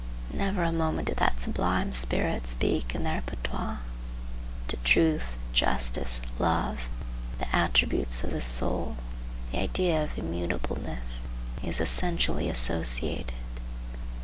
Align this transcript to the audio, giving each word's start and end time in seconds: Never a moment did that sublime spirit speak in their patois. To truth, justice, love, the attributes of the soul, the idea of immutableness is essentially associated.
Never 0.33 0.63
a 0.63 0.71
moment 0.71 1.09
did 1.09 1.17
that 1.17 1.39
sublime 1.39 1.93
spirit 1.93 2.47
speak 2.47 2.95
in 2.95 3.03
their 3.03 3.21
patois. 3.21 3.77
To 4.69 4.77
truth, 4.77 5.37
justice, 5.53 6.21
love, 6.39 6.89
the 7.37 7.55
attributes 7.55 8.23
of 8.23 8.31
the 8.31 8.41
soul, 8.41 8.97
the 9.51 9.59
idea 9.59 10.03
of 10.03 10.17
immutableness 10.17 11.25
is 11.61 11.79
essentially 11.79 12.49
associated. 12.49 13.31